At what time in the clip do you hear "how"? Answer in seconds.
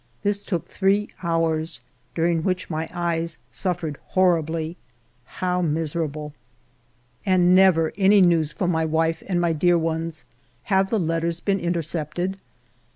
5.25-5.61